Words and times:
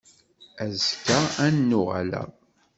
Azekka 0.63 1.19
ad 1.45 1.53
n-uɣaleɣ. 1.55 2.27